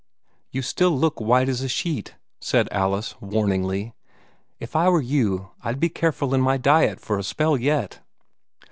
"You 0.49 0.63
still 0.63 0.97
look 0.97 1.21
white 1.21 1.47
as 1.47 1.61
a 1.61 1.69
sheet," 1.69 2.15
said 2.39 2.67
Alice, 2.71 3.13
warningly. 3.21 3.93
"If 4.59 4.75
I 4.75 4.89
were 4.89 4.99
you, 4.99 5.51
I'd 5.63 5.79
be 5.79 5.89
careful 5.89 6.33
in 6.33 6.41
my 6.41 6.57
diet 6.57 6.99
for 6.99 7.19
a 7.19 7.23
spell 7.23 7.55
yet." 7.55 7.99